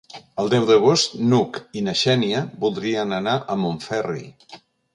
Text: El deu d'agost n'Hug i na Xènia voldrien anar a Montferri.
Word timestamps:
El 0.43 0.47
deu 0.53 0.63
d'agost 0.69 1.13
n'Hug 1.33 1.59
i 1.81 1.85
na 1.89 1.95
Xènia 2.01 2.41
voldrien 2.65 3.17
anar 3.21 3.37
a 3.57 3.61
Montferri. 3.67 4.27